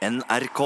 NRK. 0.00 0.60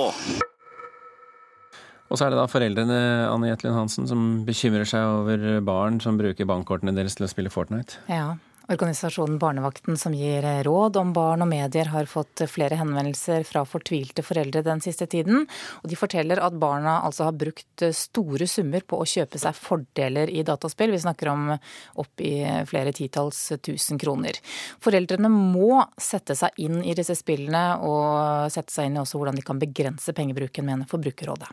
Og 2.13 2.19
så 2.19 2.27
er 2.27 2.35
det 2.35 2.39
da 2.39 2.47
foreldrene 2.47 2.99
Anne 3.27 3.49
Jetlin 3.49 3.75
Hansen, 3.75 4.07
som 4.07 4.45
bekymrer 4.47 4.87
seg 4.87 5.03
over 5.03 5.59
barn 5.67 5.99
som 6.05 6.19
bruker 6.21 6.47
bankkortene 6.47 6.95
deres 6.95 7.17
til 7.19 7.27
å 7.27 7.31
spille 7.33 7.51
Fortnite. 7.51 7.99
Ja, 8.07 8.37
Organisasjonen 8.69 9.37
Barnevakten 9.39 9.97
som 9.97 10.15
gir 10.17 10.45
råd 10.65 10.97
om 10.97 11.11
barn 11.13 11.45
og 11.45 11.49
medier 11.51 11.91
har 11.93 12.07
fått 12.09 12.47
flere 12.49 12.79
henvendelser 12.81 13.43
fra 13.45 13.61
fortvilte 13.69 14.25
foreldre 14.25 14.63
den 14.65 14.81
siste 14.81 15.05
tiden. 15.11 15.45
Og 15.83 15.91
de 15.91 15.99
forteller 16.01 16.41
at 16.41 16.57
barna 16.57 16.95
altså 17.05 17.27
har 17.29 17.37
brukt 17.37 17.85
store 17.93 18.49
summer 18.49 18.87
på 18.89 19.03
å 19.03 19.09
kjøpe 19.09 19.41
seg 19.43 19.59
fordeler 19.59 20.33
i 20.33 20.41
dataspill. 20.49 20.95
Vi 20.95 21.03
snakker 21.05 21.29
om 21.35 21.51
opp 21.53 22.25
i 22.25 22.39
flere 22.71 22.95
titalls 22.97 23.43
tusen 23.61 24.01
kroner. 24.01 24.41
Foreldrene 24.81 25.29
må 25.29 25.83
sette 26.01 26.33
seg 26.39 26.57
inn 26.65 26.81
i 26.81 26.97
disse 26.97 27.19
spillene 27.21 27.67
og 27.85 28.49
sette 28.55 28.73
seg 28.73 28.89
inn 28.89 28.97
i 28.97 29.03
også 29.03 29.21
hvordan 29.21 29.37
de 29.37 29.45
kan 29.45 29.61
begrense 29.61 30.17
pengebruken, 30.17 30.65
mener 30.65 30.89
Forbrukerrådet. 30.89 31.53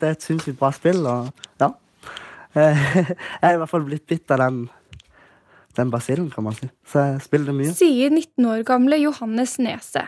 Det 0.00 0.08
er 0.08 0.16
et 0.16 0.24
sinnssykt 0.24 0.56
bra 0.60 0.72
spill, 0.72 1.04
og 1.04 1.28
ja. 1.60 1.74
Jeg 2.56 3.44
er 3.44 3.52
i 3.52 3.60
hvert 3.60 3.68
fall 3.68 3.84
blitt 3.84 4.08
bitt 4.08 4.32
av 4.32 4.40
den 4.40 4.62
den 5.76 5.92
basillen, 5.92 6.30
kan 6.32 6.46
man 6.46 6.56
si. 6.56 6.68
Så 6.88 7.02
jeg 7.04 7.24
spiller 7.26 7.56
mye. 7.56 7.72
Sier 7.76 8.12
19 8.12 8.48
år 8.50 8.62
gamle 8.68 8.98
Johannes 9.00 9.56
Nese. 9.62 10.06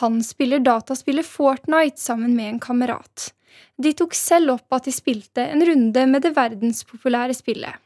Han 0.00 0.20
spiller 0.22 0.62
dataspillet 0.62 1.26
Fortnite 1.26 1.98
sammen 2.00 2.36
med 2.36 2.54
en 2.54 2.60
kamerat. 2.62 3.30
De 3.80 3.92
tok 3.96 4.14
selv 4.14 4.54
opp 4.54 4.76
at 4.76 4.86
de 4.86 4.92
spilte 4.94 5.42
en 5.50 5.64
runde 5.66 6.04
med 6.06 6.22
det 6.22 6.34
verdenspopulære 6.36 7.34
spillet. 7.34 7.80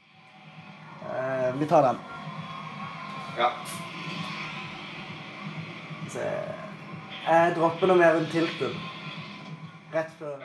Eh, 1.04 1.48
vi 1.60 1.68
tar 1.70 1.86
den. 1.88 2.02
Ja. 3.38 3.48
Så 6.12 6.26
jeg 7.24 7.54
dropper 7.56 7.90
noe 7.90 7.98
mer 7.98 8.18
enn 8.20 8.28
tilten. 8.30 8.74
Rett 9.94 10.12
før. 10.18 10.44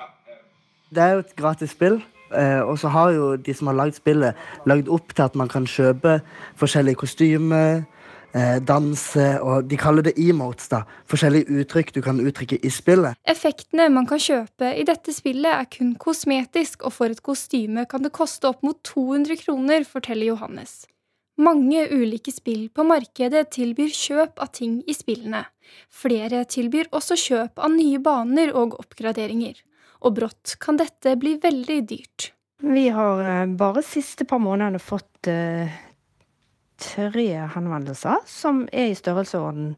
Det 0.90 1.04
er 1.04 1.18
jo 1.18 1.26
et 1.26 1.36
gratis 1.38 1.74
spill. 1.76 2.00
Eh, 2.36 2.62
og 2.62 2.78
så 2.80 2.92
har 2.94 3.14
jo 3.16 3.30
de 3.38 3.54
som 3.56 3.72
har 3.72 3.78
lagd 3.80 3.98
spillet, 3.98 4.38
lagd 4.70 4.90
opp 4.92 5.16
til 5.16 5.26
at 5.26 5.38
man 5.40 5.50
kan 5.50 5.66
kjøpe 5.70 6.20
forskjellige 6.60 7.02
kostymer, 7.02 7.86
eh, 8.34 8.60
danse, 8.62 9.28
og 9.42 9.70
de 9.70 9.78
kaller 9.78 10.06
det 10.06 10.14
emotes, 10.20 10.70
da. 10.70 10.84
Forskjellige 11.10 11.50
uttrykk 11.62 11.94
du 11.96 12.02
kan 12.06 12.20
uttrykke 12.22 12.60
i 12.62 12.70
spillet. 12.70 13.18
Effektene 13.26 13.90
man 13.90 14.06
kan 14.10 14.22
kjøpe 14.22 14.76
i 14.78 14.86
dette 14.86 15.14
spillet 15.14 15.50
er 15.50 15.66
kun 15.66 15.96
kosmetisk, 15.96 16.86
og 16.86 16.94
for 16.94 17.10
et 17.10 17.24
kostyme 17.24 17.88
kan 17.90 18.06
det 18.06 18.14
koste 18.14 18.50
opp 18.50 18.64
mot 18.64 18.78
200 18.84 19.42
kroner, 19.44 19.84
forteller 19.84 20.34
Johannes. 20.34 20.86
Mange 21.40 21.86
ulike 21.88 22.34
spill 22.36 22.68
på 22.70 22.84
markedet 22.84 23.46
tilbyr 23.56 23.94
kjøp 23.96 24.42
av 24.44 24.52
ting 24.52 24.82
i 24.86 24.94
spillene. 24.94 25.46
Flere 25.88 26.44
tilbyr 26.44 26.90
også 26.92 27.16
kjøp 27.16 27.62
av 27.64 27.72
nye 27.72 28.00
baner 28.04 28.52
og 28.52 28.76
oppgraderinger 28.82 29.62
og 30.00 30.16
brått 30.20 30.56
kan 30.64 30.80
dette 30.80 31.16
bli 31.20 31.36
veldig 31.42 31.80
dyrt. 31.90 32.32
Vi 32.60 32.90
har 32.92 33.24
eh, 33.24 33.46
bare 33.60 33.84
siste 33.86 34.26
par 34.28 34.42
månedene 34.44 34.82
fått 34.84 35.30
eh, 35.32 35.72
tre 36.80 37.30
henvendelser 37.56 38.24
som 38.28 38.66
er 38.72 38.92
i 38.92 38.98
størrelsesorden 38.98 39.76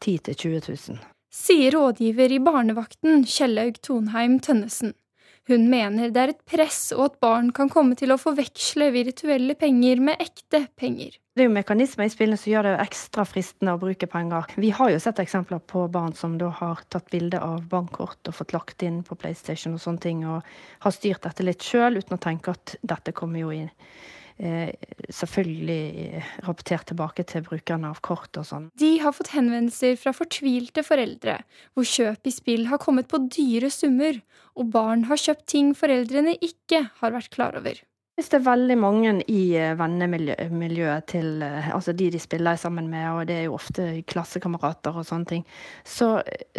10 0.00 0.18
000-20 0.32 0.90
000. 0.90 1.00
Sier 1.30 1.76
rådgiver 1.76 2.32
i 2.34 2.40
Barnevakten 2.42 3.24
Kjellaug 3.28 3.78
Tonheim 3.86 4.40
Tønnesen. 4.42 4.94
Hun 5.50 5.64
mener 5.66 6.12
det 6.14 6.20
er 6.22 6.30
et 6.30 6.44
press, 6.46 6.92
og 6.94 7.08
at 7.08 7.16
barn 7.24 7.48
kan 7.50 7.70
komme 7.72 7.96
til 7.98 8.12
å 8.14 8.18
forveksle 8.22 8.86
virtuelle 8.94 9.56
penger 9.58 9.98
med 10.06 10.20
ekte 10.22 10.60
penger. 10.78 11.16
Det 11.34 11.42
er 11.42 11.48
jo 11.48 11.54
mekanismer 11.56 12.06
i 12.06 12.12
spillene 12.12 12.38
som 12.38 12.52
gjør 12.52 12.68
det 12.68 12.74
ekstra 12.84 13.24
fristende 13.26 13.74
å 13.74 13.80
bruke 13.82 14.06
penger. 14.10 14.46
Vi 14.62 14.70
har 14.76 14.92
jo 14.92 15.00
sett 15.02 15.18
eksempler 15.18 15.58
på 15.72 15.88
barn 15.90 16.14
som 16.14 16.36
da 16.38 16.52
har 16.54 16.84
tatt 16.94 17.10
bilde 17.10 17.42
av 17.42 17.66
bankkort 17.72 18.30
og 18.30 18.36
fått 18.38 18.54
lagt 18.54 18.86
inn 18.86 19.02
på 19.02 19.18
PlayStation 19.18 19.74
og 19.74 19.82
sånne 19.82 20.04
ting, 20.06 20.22
og 20.22 20.46
har 20.86 20.94
styrt 20.94 21.26
dette 21.26 21.46
litt 21.48 21.66
sjøl 21.66 21.98
uten 21.98 22.14
å 22.14 22.22
tenke 22.22 22.54
at 22.54 22.76
dette 22.94 23.16
kommer 23.16 23.42
jo 23.42 23.50
inn 23.56 23.74
selvfølgelig 24.40 26.22
rapportert 26.46 26.88
tilbake 26.88 27.26
til 27.28 27.44
brukerne 27.44 27.90
av 27.90 28.00
kort 28.04 28.38
og 28.40 28.46
sånn. 28.48 28.70
De 28.80 28.94
har 29.02 29.12
fått 29.16 29.34
henvendelser 29.34 29.98
fra 30.00 30.14
fortvilte 30.16 30.84
foreldre, 30.86 31.40
hvor 31.74 31.88
kjøp 31.88 32.30
i 32.30 32.34
spill 32.34 32.66
har 32.70 32.80
kommet 32.82 33.10
på 33.10 33.20
dyre 33.28 33.70
summer, 33.74 34.22
og 34.56 34.72
barn 34.72 35.06
har 35.10 35.20
kjøpt 35.20 35.46
ting 35.52 35.74
foreldrene 35.76 36.38
ikke 36.40 36.86
har 37.02 37.14
vært 37.14 37.32
klar 37.34 37.58
over. 37.60 37.78
Hvis 38.20 38.28
det 38.28 38.42
er 38.42 38.50
veldig 38.50 38.74
mange 38.76 39.12
i 39.32 39.54
eh, 39.56 39.70
vennemiljøet 39.80 41.06
til 41.08 41.40
eh, 41.40 41.70
altså 41.72 41.94
de 41.96 42.10
de 42.12 42.18
spiller 42.20 42.58
sammen 42.60 42.90
med, 42.92 43.06
og 43.16 43.22
det 43.30 43.36
er 43.38 43.46
jo 43.46 43.54
ofte 43.56 43.86
klassekamerater 44.12 44.92
og 44.92 45.06
sånne 45.08 45.28
ting, 45.30 45.46
så, 45.88 46.10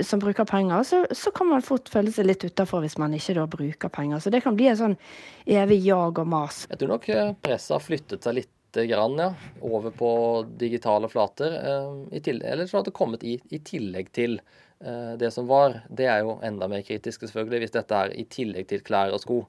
som 0.02 0.24
bruker 0.24 0.48
penger, 0.50 0.82
så, 0.90 1.04
så, 1.14 1.30
kan 1.30 1.52
man 1.52 1.62
fort 1.62 1.92
føle 1.94 2.10
seg 2.16 2.26
litt 2.26 2.48
utafor 2.48 2.82
hvis 2.82 2.98
man 2.98 3.14
ikke 3.14 3.38
da 3.38 3.46
bruker 3.46 3.94
penger. 3.94 4.24
Så 4.26 4.34
det 4.34 4.42
kan 4.42 4.58
bli 4.58 4.72
en 4.72 4.82
sånn 4.82 4.98
evig 5.46 5.84
jag 5.86 6.24
og 6.24 6.34
mas. 6.34 6.64
Jeg 6.74 6.82
tror 6.82 6.96
nok 6.96 7.08
eh, 7.14 7.32
presset 7.46 7.78
har 7.78 7.86
flyttet 7.92 8.26
seg 8.26 8.40
litt 8.40 8.82
grann, 8.90 9.22
ja, 9.22 9.30
over 9.62 9.94
på 9.94 10.12
digitale 10.58 11.14
flater. 11.14 11.62
eller 12.10 12.66
så 12.66 12.80
har 12.80 12.90
det 12.90 12.98
kommet 12.98 13.22
i, 13.22 13.38
i 13.54 13.62
tillegg 13.62 14.10
til 14.18 14.40
det 14.82 15.30
som 15.30 15.46
var. 15.46 15.84
Det 15.94 16.10
er 16.10 16.24
jo 16.26 16.40
enda 16.42 16.66
mer 16.72 16.82
kritisk, 16.82 17.28
selvfølgelig, 17.28 17.68
hvis 17.68 17.78
dette 17.78 18.06
er 18.06 18.18
i 18.18 18.26
tillegg 18.26 18.72
til 18.72 18.82
klær 18.82 19.14
og 19.14 19.22
sko 19.22 19.44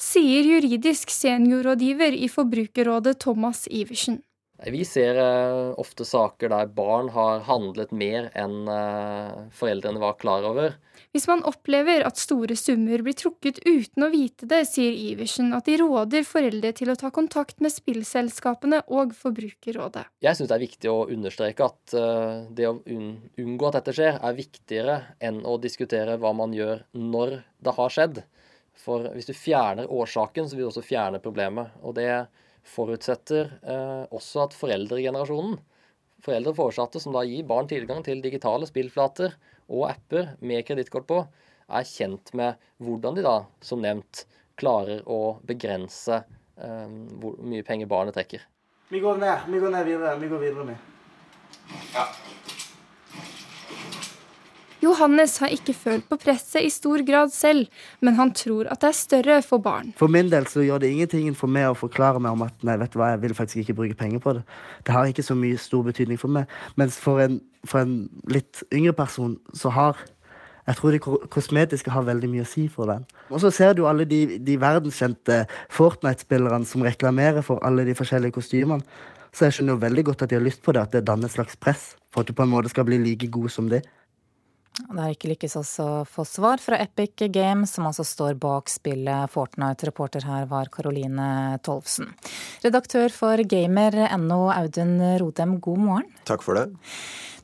sier 0.00 0.48
juridisk 0.48 1.12
seniorrådgiver 1.12 2.16
i 2.16 2.28
Forbrukerrådet 2.32 3.18
Thomas 3.20 3.66
Iversen. 3.68 4.22
Vi 4.60 4.84
ser 4.84 5.16
eh, 5.16 5.72
ofte 5.80 6.04
saker 6.04 6.50
der 6.52 6.68
barn 6.76 7.08
har 7.14 7.40
handlet 7.46 7.94
mer 7.96 8.28
enn 8.36 8.68
eh, 8.68 9.46
foreldrene 9.56 10.02
var 10.02 10.18
klar 10.20 10.44
over. 10.44 10.74
Hvis 11.16 11.24
man 11.30 11.40
opplever 11.48 12.04
at 12.04 12.20
store 12.20 12.54
summer 12.60 13.00
blir 13.02 13.16
trukket 13.16 13.62
uten 13.64 14.04
å 14.04 14.10
vite 14.12 14.44
det, 14.50 14.60
sier 14.68 14.92
Iversen 14.92 15.54
at 15.56 15.64
de 15.66 15.78
råder 15.80 16.26
foreldre 16.28 16.74
til 16.76 16.92
å 16.92 16.98
ta 17.00 17.08
kontakt 17.14 17.64
med 17.64 17.72
spillselskapene 17.72 18.82
og 18.92 19.16
Forbrukerrådet. 19.16 20.04
Jeg 20.22 20.36
syns 20.36 20.52
det 20.52 20.58
er 20.58 20.66
viktig 20.66 20.92
å 20.92 20.98
understreke 21.08 21.70
at 21.70 21.96
eh, 21.96 22.36
det 22.52 22.68
å 22.68 22.76
unngå 22.84 23.70
at 23.70 23.80
dette 23.80 23.96
skjer, 23.96 24.20
er 24.20 24.36
viktigere 24.36 25.00
enn 25.24 25.40
å 25.48 25.56
diskutere 25.62 26.20
hva 26.20 26.34
man 26.36 26.52
gjør 26.56 26.84
når 26.92 27.40
det 27.64 27.76
har 27.80 27.96
skjedd. 27.96 28.22
For 28.80 29.10
hvis 29.14 29.28
du 29.28 29.34
fjerner 29.36 29.90
årsaken, 29.92 30.48
så 30.48 30.56
vil 30.56 30.66
du 30.66 30.70
også 30.70 30.84
fjerne 30.86 31.20
problemet. 31.22 31.74
Og 31.84 31.96
det 31.98 32.08
forutsetter 32.66 33.52
eh, 33.60 34.04
også 34.12 34.46
at 34.46 34.56
foreldregenerasjonen, 34.56 35.58
foreldre 36.24 36.52
og 36.52 36.58
foresatte 36.58 37.00
som 37.00 37.14
da 37.16 37.24
gir 37.24 37.46
barn 37.48 37.68
tilgang 37.68 38.04
til 38.04 38.20
digitale 38.24 38.68
spillflater 38.68 39.36
og 39.70 39.86
apper 39.88 40.34
med 40.44 40.66
kredittkort 40.68 41.08
på, 41.08 41.22
er 41.70 41.86
kjent 41.86 42.32
med 42.36 42.60
hvordan 42.82 43.16
de 43.16 43.24
da, 43.24 43.36
som 43.64 43.82
nevnt, 43.82 44.24
klarer 44.60 45.04
å 45.08 45.38
begrense 45.46 46.20
eh, 46.20 46.96
hvor 47.20 47.38
mye 47.40 47.64
penger 47.66 47.88
barnet 47.90 48.16
trekker. 48.18 48.44
Vi 48.90 49.00
går 49.00 49.22
ned. 49.22 49.46
Vi 49.48 49.62
går 49.62 49.76
ned 49.76 49.86
videre. 49.86 50.16
Vi 50.18 50.28
går 50.28 50.44
videre 50.48 50.66
med. 50.72 50.90
Ja. 51.94 52.08
Johannes 54.80 55.36
har 55.42 55.52
ikke 55.52 55.74
følt 55.76 56.06
på 56.08 56.16
presset 56.20 56.64
i 56.64 56.70
stor 56.72 57.02
grad 57.06 57.32
selv, 57.34 57.66
men 58.00 58.16
han 58.16 58.32
tror 58.36 58.70
at 58.72 58.80
det 58.80 58.88
er 58.88 58.96
større 58.96 59.40
for 59.44 59.60
barn. 59.60 59.92
For 59.98 60.08
min 60.08 60.30
del 60.32 60.46
så 60.48 60.64
gjør 60.64 60.80
det 60.80 60.92
ingenting 60.94 61.34
for 61.36 61.52
meg 61.52 61.68
å 61.68 61.76
forklare 61.76 62.22
meg 62.22 62.36
om 62.36 62.46
at 62.46 62.64
nei, 62.64 62.78
vet 62.80 62.94
du 62.94 63.00
hva, 63.00 63.10
jeg 63.12 63.22
vil 63.26 63.36
faktisk 63.36 63.64
ikke 63.64 63.76
bruke 63.82 63.98
penger 63.98 64.24
på 64.24 64.38
det. 64.38 64.46
Det 64.86 64.96
har 64.96 65.10
ikke 65.10 65.26
så 65.26 65.36
mye 65.36 65.60
stor 65.60 65.84
betydning 65.84 66.20
for 66.20 66.32
meg. 66.32 66.48
Mens 66.80 66.96
for 67.00 67.20
en, 67.20 67.42
for 67.68 67.84
en 67.84 68.08
litt 68.32 68.64
yngre 68.72 68.96
person 68.96 69.36
så 69.52 69.74
har 69.76 70.00
jeg 70.66 70.76
tror 70.76 70.92
det 70.94 71.00
kosmetiske 71.32 71.90
har 71.90 72.04
veldig 72.06 72.28
mye 72.30 72.44
å 72.44 72.48
si 72.48 72.66
for 72.70 72.86
den. 72.86 73.06
Og 73.32 73.40
så 73.42 73.50
ser 73.50 73.72
du 73.74 73.86
alle 73.90 74.04
de, 74.06 74.38
de 74.38 74.58
verdenskjente 74.60 75.40
Fortnite-spillerne 75.72 76.68
som 76.68 76.84
reklamerer 76.86 77.42
for 77.42 77.58
alle 77.66 77.86
de 77.88 77.96
forskjellige 77.98 78.36
kostymene. 78.36 78.84
Så 79.34 79.46
jeg 79.46 79.56
skjønner 79.56 79.74
jo 79.74 79.82
veldig 79.82 80.04
godt 80.10 80.22
at 80.22 80.30
de 80.30 80.38
har 80.38 80.44
lyst 80.44 80.62
på 80.62 80.74
det, 80.74 80.84
at 80.84 80.94
det 80.94 81.06
danner 81.08 81.30
et 81.30 81.34
slags 81.34 81.58
press 81.58 81.94
for 82.10 82.22
at 82.22 82.30
du 82.30 82.36
på 82.36 82.44
en 82.46 82.52
måte 82.52 82.70
skal 82.70 82.86
bli 82.86 83.00
like 83.02 83.30
god 83.30 83.50
som 83.50 83.70
de. 83.70 83.80
Det 84.88 84.98
har 84.98 85.12
ikke 85.14 85.30
lykkes 85.32 85.56
oss 85.60 85.72
å 85.82 85.88
få 86.08 86.24
svar 86.28 86.62
fra 86.62 86.78
Epic 86.80 87.26
Games, 87.32 87.74
som 87.76 87.88
altså 87.88 88.04
står 88.06 88.38
bak 88.40 88.70
spillet 88.72 89.32
Fortnite. 89.32 89.88
Reporter 89.90 90.24
her 90.28 90.46
var 90.50 90.70
Caroline 90.72 91.58
Tolvsen. 91.66 92.12
Redaktør 92.64 93.12
for 93.14 93.42
gamer.no, 93.42 94.40
Audun 94.54 94.94
Rodem, 95.22 95.58
god 95.62 95.82
morgen. 95.84 96.08
Takk 96.28 96.46
for 96.46 96.58
det. 96.58 96.68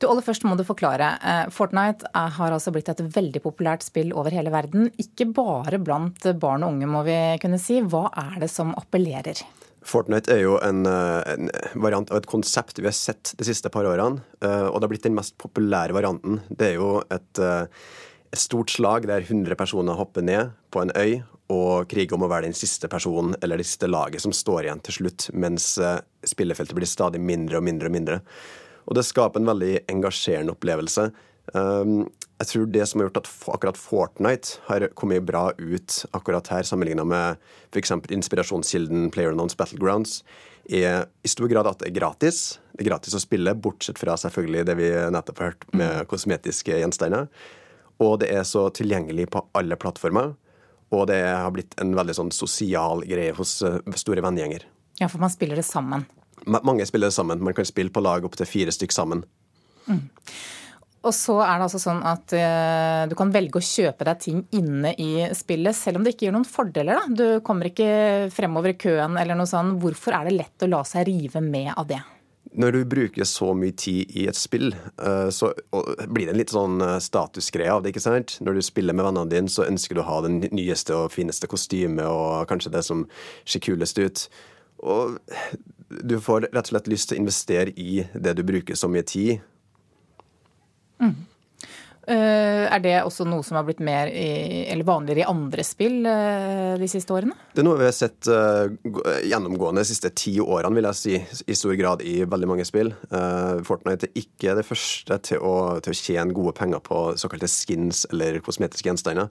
Du, 0.00 0.08
aller 0.11 0.25
først 0.25 0.44
må 0.44 0.56
du 0.58 0.64
forklare. 0.69 1.12
Eh, 1.25 1.44
Fortnite 1.55 2.11
har 2.12 2.52
altså 2.52 2.72
blitt 2.75 2.90
et 2.93 3.00
veldig 3.00 3.40
populært 3.44 3.87
spill 3.87 4.12
over 4.16 4.34
hele 4.34 4.52
verden. 4.52 4.90
Ikke 5.00 5.28
bare 5.37 5.81
blant 5.81 6.28
barn 6.40 6.66
og 6.66 6.75
unge, 6.75 6.90
må 6.90 7.05
vi 7.06 7.16
kunne 7.43 7.61
si. 7.62 7.81
Hva 7.81 8.08
er 8.26 8.43
det 8.44 8.52
som 8.52 8.75
appellerer? 8.76 9.40
Fortnite 9.87 10.33
er 10.35 10.43
jo 10.43 10.56
en, 10.62 10.83
eh, 10.87 11.35
en, 11.35 11.50
variant 11.79 12.11
av 12.11 12.19
et 12.19 12.27
konsept 12.27 12.81
vi 12.81 12.88
har 12.88 12.97
sett 12.97 13.35
de 13.38 13.47
siste 13.47 13.71
par 13.71 13.87
årene. 13.87 14.23
Eh, 14.43 14.67
og 14.67 14.81
det 14.81 14.87
har 14.87 14.93
blitt 14.93 15.06
den 15.06 15.19
mest 15.19 15.37
populære 15.38 15.94
varianten. 15.94 16.41
Det 16.50 16.73
er 16.73 16.75
jo 16.81 17.03
et, 17.11 17.38
eh, 17.38 17.67
et 18.33 18.38
stort 18.38 18.71
slag 18.71 19.06
der 19.06 19.23
100 19.23 19.55
personer 19.55 19.94
hopper 19.94 20.23
ned 20.23 20.53
på 20.71 20.83
en 20.83 20.91
øy 20.97 21.23
og 21.49 21.87
kriger 21.88 22.15
om 22.15 22.27
å 22.27 22.29
være 22.29 22.50
den 22.50 22.59
siste 22.59 22.88
personen 22.88 23.37
eller 23.41 23.56
det 23.56 23.67
siste 23.67 23.87
laget 23.87 24.21
som 24.21 24.33
står 24.33 24.65
igjen 24.65 24.83
til 24.83 24.94
slutt, 24.94 25.31
mens 25.33 25.79
spillefeltet 26.27 26.75
blir 26.75 26.91
stadig 26.91 27.21
mindre 27.21 27.59
og 27.59 27.62
mindre 27.62 27.87
og 27.87 27.93
mindre. 27.93 28.21
Og 28.88 28.97
det 28.97 29.05
skaper 29.06 29.38
en 29.38 29.47
veldig 29.47 29.87
engasjerende 29.87 30.50
opplevelse. 30.50 31.12
Jeg 32.37 32.49
tror 32.50 32.67
det 32.69 32.85
som 32.88 33.00
har 33.00 33.09
gjort 33.09 33.23
at 33.23 33.29
akkurat 33.55 33.79
Fortnite 33.81 34.59
har 34.67 34.85
kommet 34.99 35.25
bra 35.25 35.49
ut 35.56 36.03
akkurat 36.17 36.49
her, 36.53 36.67
sammenligna 36.69 37.05
med 37.09 37.41
f.eks. 37.73 37.94
inspirasjonskilden 38.12 39.09
PlayerUnknown's 39.15 39.56
Battlegrounds, 39.56 40.21
er 40.69 41.06
i 41.25 41.31
stor 41.31 41.49
grad 41.49 41.69
at 41.71 41.81
det 41.81 41.88
er 41.88 41.97
gratis. 41.97 42.59
Det 42.75 42.85
er 42.85 42.91
gratis 42.91 43.17
å 43.17 43.23
spille, 43.23 43.55
bortsett 43.56 44.00
fra 44.00 44.19
selvfølgelig 44.21 44.67
det 44.69 44.75
vi 44.77 44.91
nettopp 45.15 45.41
har 45.41 45.55
hørt 45.55 45.65
med 45.73 46.03
mm. 46.03 46.09
kosmetiske 46.11 46.81
gjenstander. 46.83 47.31
Og 48.05 48.19
det 48.21 48.29
er 48.35 48.44
så 48.44 48.67
tilgjengelig 48.75 49.31
på 49.33 49.41
alle 49.56 49.79
plattformer. 49.81 50.35
Og 50.93 51.06
det 51.09 51.23
har 51.25 51.49
blitt 51.55 51.73
en 51.81 51.94
veldig 51.97 52.19
sånn 52.19 52.35
sosial 52.35 53.00
greie 53.09 53.33
hos 53.35 53.59
eh, 53.65 53.81
store 53.97 54.23
vennegjenger. 54.23 54.67
Ja, 55.00 55.09
for 55.09 55.23
man 55.23 55.33
spiller 55.33 55.56
det 55.56 55.65
sammen. 55.67 56.05
Mange 56.47 56.85
spiller 56.87 57.09
det 57.09 57.17
sammen. 57.17 57.41
Man 57.43 57.56
kan 57.56 57.67
spille 57.67 57.91
på 57.91 58.05
lag 58.05 58.29
opptil 58.29 58.49
fire 58.49 58.75
stykk 58.75 58.93
sammen. 58.94 59.25
Mm. 59.88 60.05
Og 61.06 61.14
så 61.14 61.37
er 61.44 61.55
det 61.58 61.69
altså 61.69 61.81
sånn 61.81 62.03
at 62.06 62.35
uh, 62.35 63.05
du 63.06 63.14
kan 63.19 63.31
velge 63.35 63.61
å 63.61 63.64
kjøpe 63.64 64.06
deg 64.08 64.23
ting 64.25 64.43
inne 64.58 64.93
i 64.99 65.29
spillet, 65.37 65.76
selv 65.79 66.00
om 66.00 66.06
det 66.06 66.17
ikke 66.17 66.26
gir 66.26 66.35
noen 66.35 66.49
fordeler. 66.49 66.99
Da. 66.99 67.14
Du 67.14 67.44
kommer 67.47 67.70
ikke 67.70 68.26
fremover 68.35 68.75
i 68.75 68.81
køen 68.81 69.19
eller 69.20 69.38
noe 69.38 69.50
sånt. 69.50 69.79
Hvorfor 69.82 70.19
er 70.19 70.29
det 70.29 70.37
lett 70.41 70.67
å 70.67 70.70
la 70.73 70.82
seg 70.88 71.06
rive 71.06 71.43
med 71.44 71.70
av 71.76 71.87
det? 71.91 72.03
Når 72.56 72.73
du 72.73 72.81
bruker 72.88 73.26
så 73.29 73.50
mye 73.58 73.75
tid 73.76 74.12
i 74.17 74.26
et 74.31 74.38
spill, 74.38 74.70
uh, 75.03 75.29
så 75.35 75.53
blir 76.08 76.26
det 76.26 76.35
en 76.35 76.41
litt 76.41 76.55
sånn 76.55 76.81
eh, 76.81 76.99
statusgreie 77.05 77.73
av 77.75 77.82
det. 77.85 77.93
ikke 77.93 78.02
sant? 78.02 78.38
Når 78.41 78.56
du 78.56 78.64
spiller 78.64 78.97
med 78.97 79.05
vennene 79.06 79.31
dine, 79.31 79.52
så 79.52 79.67
ønsker 79.67 79.99
du 79.99 80.02
å 80.02 80.09
ha 80.09 80.20
den 80.25 80.41
nyeste 80.49 80.97
og 80.97 81.12
fineste 81.14 81.50
kostymet 81.52 82.06
og 82.09 82.47
kanskje 82.50 82.73
det 82.79 82.82
som 82.87 83.05
ser 83.44 83.62
kulest 83.67 84.00
ut. 84.00 84.29
Og 84.82 85.19
du 86.02 86.17
får 86.23 86.49
rett 86.49 86.64
og 86.64 86.73
slett 86.73 86.88
lyst 86.91 87.11
til 87.11 87.19
å 87.19 87.26
investere 87.26 87.76
i 87.76 88.06
det 88.14 88.38
du 88.38 88.43
bruker 88.47 88.79
så 88.79 88.88
mye 88.91 89.05
tid 89.06 89.44
er 92.14 92.82
det 92.85 92.94
også 93.03 93.25
noe 93.26 93.43
som 93.43 93.58
har 93.58 93.64
blitt 93.67 93.81
mer 93.85 94.11
i, 94.12 94.64
eller 94.70 94.87
vanligere 94.87 95.25
i 95.25 95.26
andre 95.26 95.64
spill 95.67 96.06
uh, 96.06 96.76
de 96.79 96.88
siste 96.91 97.11
årene? 97.14 97.35
Det 97.55 97.62
er 97.62 97.67
noe 97.67 97.81
vi 97.81 97.88
har 97.88 97.97
sett 97.97 98.31
uh, 98.31 98.70
gjennomgående 99.26 99.82
de 99.82 99.91
siste 99.91 100.12
ti 100.14 100.37
årene, 100.43 100.76
vil 100.79 100.88
jeg 100.91 101.00
si, 101.00 101.43
i 101.50 101.58
stor 101.58 101.75
grad 101.79 102.05
i 102.06 102.20
veldig 102.25 102.50
mange 102.50 102.67
spill. 102.69 102.93
Fortnite 103.67 104.11
er 104.11 104.23
ikke 104.23 104.56
det 104.58 104.67
første 104.69 105.20
til 105.26 105.43
å, 105.43 105.55
til 105.82 105.94
å, 105.94 106.00
tjene 106.06 106.37
gode 106.37 106.55
penger 106.58 106.82
på 106.85 107.05
såkalte 107.19 107.50
skins 107.50 108.05
eller 108.12 108.38
kosmetiske 108.44 108.91
gjenstander. 108.91 109.31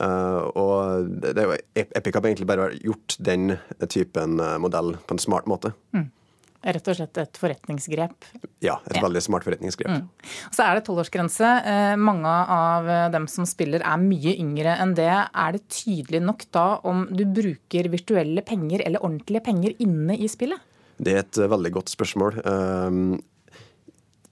og 0.00 1.10
det, 1.22 1.34
det, 1.36 1.46
Epic 1.76 2.16
har 2.16 2.24
egentlig 2.24 2.48
bare 2.48 2.70
gjort 2.80 3.18
den 3.18 3.54
typen 3.86 4.40
modell 4.62 4.96
på 5.06 5.14
en 5.14 5.22
smart 5.22 5.50
måte. 5.50 5.74
Mm 5.94 6.08
rett 6.60 6.90
og 6.92 6.96
slett 6.98 7.20
et 7.22 7.40
forretningsgrep. 7.40 8.28
Ja, 8.60 8.76
et 8.84 8.98
ja. 8.98 9.02
veldig 9.04 9.22
smart 9.24 9.46
forretningsgrep. 9.46 9.90
Mm. 9.90 10.30
Så 10.52 10.64
er 10.66 10.76
det 10.76 10.84
tolvårsgrense. 10.88 11.52
Eh, 11.72 11.94
mange 12.00 12.34
av 12.56 12.90
dem 13.14 13.28
som 13.30 13.48
spiller 13.48 13.84
er 13.86 14.02
mye 14.02 14.36
yngre 14.36 14.76
enn 14.82 14.94
det. 14.98 15.10
Er 15.10 15.56
det 15.56 15.64
tydelig 15.72 16.22
nok 16.24 16.46
da 16.54 16.66
om 16.88 17.06
du 17.10 17.24
bruker 17.24 17.90
virtuelle 17.92 18.44
penger 18.46 18.84
eller 18.86 19.04
ordentlige 19.06 19.44
penger 19.48 19.76
inne 19.80 20.18
i 20.18 20.28
spillet? 20.30 20.60
Det 21.00 21.16
er 21.16 21.24
et 21.24 21.40
eh, 21.40 21.50
veldig 21.50 21.74
godt 21.80 21.92
spørsmål. 21.92 22.42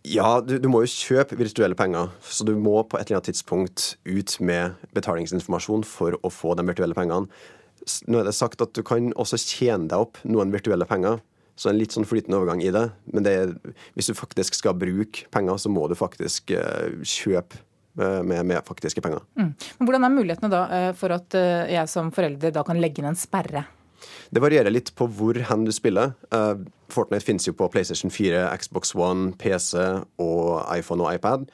Ja, 0.09 0.39
du, 0.41 0.57
du, 0.63 0.69
må 0.71 0.85
jo 0.85 0.91
kjøpe 0.91 1.37
virtuelle 1.37 1.77
penger, 1.77 2.13
så 2.23 2.47
du 2.47 2.55
må 2.57 2.81
på 2.87 2.97
et 2.97 3.09
eller 3.09 3.19
annet 3.19 3.33
tidspunkt 3.33 3.97
ut 4.07 4.37
med 4.41 4.77
betalingsinformasjon 4.97 5.85
for 5.89 6.17
å 6.23 6.31
få 6.33 6.55
de 6.57 6.65
virtuelle 6.69 6.97
pengene. 6.97 7.29
Nå 8.09 8.21
er 8.21 8.29
det 8.29 8.37
sagt 8.37 8.63
at 8.65 8.73
du 8.77 8.85
kan 8.87 9.11
også 9.19 9.41
tjene 9.41 9.89
deg 9.91 10.07
opp 10.07 10.21
noen 10.29 10.53
virtuelle 10.55 10.87
penger 10.89 11.21
så 11.59 11.71
en 11.71 11.79
litt 11.79 11.95
sånn 11.95 12.07
flytende 12.07 12.39
overgang 12.39 12.63
i 12.63 12.73
det. 12.75 12.85
Men 13.11 13.25
det 13.27 13.33
er, 13.35 13.55
hvis 13.99 14.11
du 14.11 14.15
faktisk 14.17 14.55
skal 14.59 14.77
bruke 14.79 15.27
penger, 15.35 15.59
så 15.59 15.73
må 15.73 15.89
du 15.91 15.97
faktisk 15.99 16.53
uh, 16.55 17.01
kjøpe 17.03 17.59
uh, 17.99 18.21
med, 18.23 18.45
med, 18.47 18.61
faktiske 18.69 19.03
penger. 19.05 19.25
Mm. 19.39 19.51
Men 19.57 19.89
Hvordan 19.89 20.07
er 20.07 20.15
mulighetene 20.15 20.53
da 20.53 20.63
uh, 20.71 20.93
for 20.99 21.17
at 21.17 21.35
jeg 21.73 21.91
som 21.91 22.13
forelder 22.15 22.55
da 22.55 22.63
kan 22.67 22.79
legge 22.79 23.03
inn 23.03 23.11
en 23.11 23.19
sperre? 23.19 23.67
Det 24.31 24.43
varierer 24.45 24.71
litt 24.71 24.93
på 24.95 25.09
hvor 25.11 25.35
hen 25.49 25.65
du 25.67 25.73
spiller. 25.75 26.13
Fortnite 26.93 27.27
finnes 27.27 27.49
jo 27.49 27.55
på 27.59 27.67
PlayStation 27.73 28.13
4, 28.15 28.45
Xbox 28.61 28.93
One, 28.95 29.33
PC 29.41 29.81
og 30.23 30.61
iPhone 30.71 31.03
og 31.03 31.17
iPad. 31.17 31.49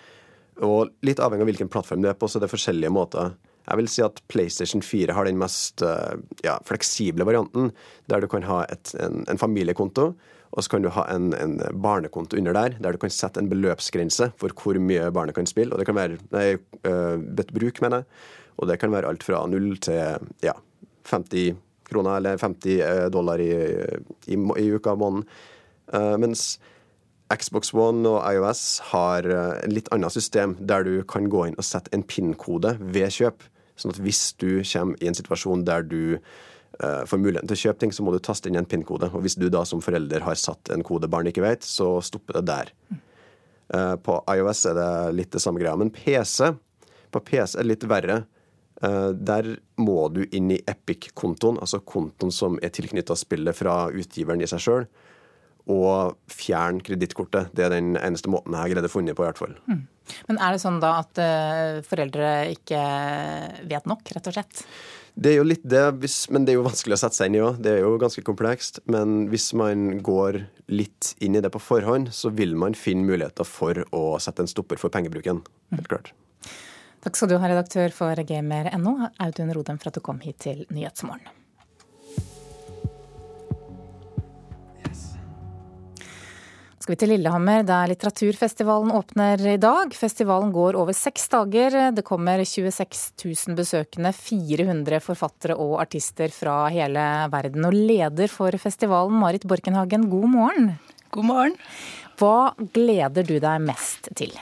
Og 0.61 0.93
litt 1.07 1.23
avhengig 1.23 1.47
av 1.47 1.49
hvilken 1.49 1.71
plattform 1.73 2.05
du 2.05 2.11
er 2.11 2.19
på, 2.19 2.29
så 2.29 2.43
det 2.43 2.51
er 2.51 2.53
forskjellige 2.53 2.93
måter 2.93 3.33
jeg 3.65 3.81
vil 3.81 3.89
si 3.89 4.03
at 4.05 4.21
PlayStation 4.29 4.83
4 4.85 5.15
har 5.17 5.29
den 5.29 5.41
mest 5.41 5.83
eh, 5.85 6.21
ja, 6.45 6.59
fleksible 6.69 7.25
varianten, 7.25 7.71
der 8.13 8.21
du 8.21 8.29
kan 8.29 8.45
ha 8.45 8.65
et, 8.69 8.93
en, 9.01 9.23
en, 9.31 9.41
familiekonto, 9.41 10.11
og 10.55 10.63
så 10.63 10.75
kan 10.75 10.85
du 10.85 10.91
ha 10.93 11.07
en, 11.11 11.33
en, 11.39 11.57
barnekonto 11.83 12.39
under 12.39 12.55
der, 12.55 12.77
der 12.79 12.95
du 12.95 13.01
kan 13.01 13.13
sette 13.13 13.41
en 13.41 13.49
beløpsgrense 13.51 14.31
for 14.41 14.53
hvor 14.61 14.79
mye 14.79 15.09
barnet 15.15 15.35
kan 15.39 15.49
spille. 15.51 15.73
Og 15.73 15.81
det 15.81 15.89
kan 15.89 15.97
være 15.99 16.21
nei, 16.31 16.53
uh, 16.87 17.17
bruk, 17.51 17.81
mener 17.83 18.05
jeg. 18.05 18.21
Og 18.61 18.69
det 18.71 18.77
kan 18.79 18.93
være 18.95 19.09
alt 19.11 19.25
fra 19.27 19.41
null 19.51 19.73
til 19.83 20.29
ja, 20.45 20.55
50 21.11 21.57
kroner 21.89 22.21
eller 22.21 22.39
50 22.39 23.11
dollar 23.11 23.43
i, 23.43 23.51
i, 24.31 24.39
i 24.39 24.69
uka 24.77 24.93
av 24.93 25.01
måneden. 25.03 25.27
Uh, 25.91 26.15
mens 26.23 26.61
Xbox 27.35 27.75
One 27.75 28.07
og 28.13 28.21
iOS 28.29 28.63
har 28.93 29.27
en 29.27 29.75
litt 29.75 29.91
annet 29.97 30.15
system, 30.15 30.55
der 30.61 30.87
du 30.87 31.01
kan 31.09 31.27
gå 31.33 31.49
inn 31.49 31.59
og 31.59 31.67
sette 31.67 31.91
en 31.97 32.07
PIN-kode 32.07 32.77
ved 32.79 33.11
kjøp. 33.17 33.43
Sånn 33.79 33.95
at 33.95 34.01
hvis 34.03 34.27
du 34.39 34.63
kommer 34.63 35.01
i 35.03 35.09
en 35.11 35.17
situasjon 35.19 35.65
der 35.67 35.87
du 35.87 36.17
uh, 36.17 37.03
får 37.09 37.21
muligheten 37.21 37.51
til 37.51 37.59
å 37.59 37.63
kjøpe 37.65 37.83
ting, 37.83 37.95
så 37.95 38.07
må 38.07 38.15
du 38.15 38.21
taste 38.23 38.51
inn 38.51 38.59
en 38.61 38.69
PIN-kode. 38.69 39.11
Og 39.15 39.25
hvis 39.25 39.39
du 39.41 39.49
da 39.53 39.65
som 39.69 39.83
forelder 39.85 40.27
har 40.27 40.39
satt 40.39 40.71
en 40.75 40.85
kode 40.87 41.11
barn 41.11 41.31
ikke 41.31 41.45
vet, 41.45 41.67
så 41.67 41.97
stopper 42.05 42.41
det 42.41 42.47
der. 42.53 42.75
Uh, 43.75 43.97
på 43.99 44.21
iOS 44.31 44.67
er 44.71 44.79
det 44.79 44.93
litt 45.19 45.35
det 45.35 45.43
samme 45.43 45.63
greia. 45.63 45.77
Men 45.81 45.93
PC, 45.95 46.53
på 47.11 47.25
PC 47.27 47.59
er 47.59 47.67
det 47.67 47.73
litt 47.73 47.89
verre. 47.91 48.23
Uh, 48.85 49.11
der 49.15 49.57
må 49.81 50.07
du 50.13 50.23
inn 50.27 50.53
i 50.55 50.63
Epic-kontoen, 50.71 51.59
altså 51.63 51.83
kontoen 51.83 52.35
som 52.35 52.61
er 52.63 52.75
tilknytta 52.75 53.17
spillet 53.19 53.59
fra 53.59 53.89
utgiveren 53.91 54.45
i 54.45 54.51
seg 54.51 54.63
sjøl 54.63 54.87
og 55.71 56.19
fjerne 56.29 56.83
kredittkortet. 56.85 57.53
Det 57.57 57.65
er 57.65 57.73
den 57.73 57.95
eneste 57.97 58.29
måten 58.29 58.53
jeg 58.53 58.61
har 58.61 58.73
greid 58.75 58.89
å 58.89 58.93
funnet 58.93 59.17
på. 59.17 59.25
i 59.25 59.29
hvert 59.31 59.41
fall. 59.41 59.55
Mm. 59.65 59.87
Men 60.29 60.41
er 60.43 60.55
det 60.55 60.63
sånn 60.63 60.81
da 60.83 60.97
at 61.03 61.21
uh, 61.21 61.81
foreldre 61.87 62.35
ikke 62.55 62.83
vet 63.71 63.89
nok, 63.91 64.05
rett 64.15 64.31
og 64.31 64.37
slett? 64.37 64.65
Det 65.15 65.31
er 65.31 65.39
jo 65.39 65.47
litt 65.47 65.63
det, 65.63 65.85
men 66.35 66.43
det 66.43 66.53
er 66.53 66.59
jo 66.59 66.67
vanskelig 66.67 66.97
å 66.97 67.01
sette 67.05 67.21
seg 67.21 67.31
inn 67.31 67.37
i 67.39 67.45
òg. 67.45 67.61
Det 67.63 67.77
er 67.77 67.85
jo 67.85 67.95
ganske 68.03 68.25
komplekst. 68.27 68.81
Men 68.91 69.29
hvis 69.31 69.53
man 69.55 70.01
går 70.03 70.41
litt 70.75 71.13
inn 71.23 71.39
i 71.39 71.43
det 71.45 71.53
på 71.55 71.63
forhånd, 71.63 72.11
så 72.11 72.33
vil 72.35 72.57
man 72.59 72.75
finne 72.75 73.07
muligheter 73.07 73.47
for 73.47 73.85
å 73.95 74.05
sette 74.23 74.43
en 74.43 74.51
stopper 74.51 74.81
for 74.81 74.91
pengebruken. 74.95 75.45
Helt 75.77 75.91
klart. 75.93 76.11
Takk 77.05 77.21
skal 77.21 77.31
du 77.31 77.37
ha, 77.39 77.47
redaktør 77.47 77.95
for 77.95 78.19
gamer.no, 78.27 78.97
Audun 79.23 79.55
Rodem, 79.55 79.79
for 79.79 79.93
at 79.93 80.01
du 80.01 80.03
kom 80.03 80.19
hit 80.25 80.41
til 80.49 80.65
Nyhetsmorgen. 80.73 81.44
Skal 86.85 86.93
vi 86.93 87.01
til 87.01 87.13
Lillehammer, 87.15 87.63
der 87.65 87.89
litteraturfestivalen 87.89 88.91
åpner 88.93 89.41
i 89.55 89.57
dag. 89.57 89.95
Festivalen 89.97 90.51
går 90.53 90.77
over 90.77 90.93
seks 90.93 91.31
dager. 91.33 91.79
Det 91.97 92.05
kommer 92.05 92.43
26 92.45 93.31
000 93.49 93.57
besøkende, 93.57 94.11
400 94.13 95.01
forfattere 95.01 95.57
og 95.57 95.79
artister 95.81 96.29
fra 96.29 96.67
hele 96.75 97.07
verden. 97.33 97.65
Og 97.65 97.73
leder 97.73 98.29
for 98.29 98.53
festivalen, 98.61 99.17
Marit 99.17 99.47
Borkenhagen, 99.49 100.11
god 100.13 100.29
morgen. 100.29 100.75
God 101.17 101.29
morgen. 101.31 101.57
Hva 102.21 102.53
gleder 102.77 103.25
du 103.25 103.39
deg 103.41 103.65
mest 103.65 104.13
til? 104.21 104.37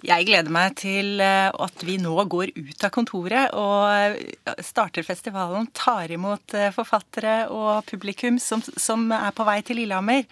Jeg 0.00 0.24
gleder 0.24 0.48
meg 0.48 0.78
til 0.80 1.20
eh, 1.20 1.50
at 1.52 1.82
vi 1.84 1.98
nå 2.00 2.14
går 2.32 2.54
ut 2.56 2.84
av 2.86 2.92
kontoret 2.94 3.52
og 3.52 3.84
eh, 3.92 4.62
starter 4.64 5.04
festivalen. 5.04 5.68
Tar 5.76 6.10
imot 6.16 6.56
eh, 6.56 6.72
forfattere 6.72 7.44
og 7.52 7.84
publikum 7.86 8.40
som, 8.40 8.64
som 8.80 9.10
er 9.12 9.30
på 9.36 9.44
vei 9.44 9.58
til 9.60 9.82
Lillehammer. 9.82 10.24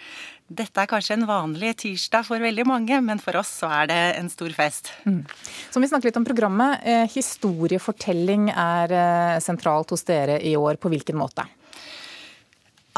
Dette 0.49 0.81
er 0.81 0.89
kanskje 0.89 1.19
en 1.19 1.27
vanlig 1.29 1.75
tirsdag 1.83 2.25
for 2.25 2.41
veldig 2.41 2.65
mange, 2.65 2.97
men 3.05 3.21
for 3.21 3.37
oss 3.37 3.51
så 3.61 3.69
er 3.83 3.91
det 3.91 3.99
en 4.17 4.31
stor 4.33 4.53
fest. 4.57 4.89
Mm. 5.05 5.21
Så 5.69 5.83
vi 5.83 5.91
snakker 5.91 6.09
litt 6.09 6.21
om 6.21 6.25
programmet. 6.25 6.81
Historiefortelling 7.13 8.49
er 8.55 8.97
sentralt 9.45 9.93
hos 9.93 10.09
dere 10.09 10.41
i 10.41 10.57
år. 10.57 10.81
På 10.81 10.89
hvilken 10.89 11.21
måte? 11.21 11.45